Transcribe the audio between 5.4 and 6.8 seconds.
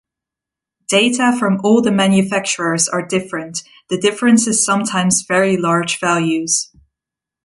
large values.